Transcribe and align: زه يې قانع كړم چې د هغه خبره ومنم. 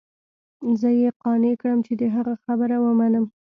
زه 0.79 0.89
يې 1.01 1.09
قانع 1.21 1.53
كړم 1.61 1.79
چې 1.87 1.93
د 2.01 2.03
هغه 2.15 2.33
خبره 2.43 2.77
ومنم. 2.85 3.25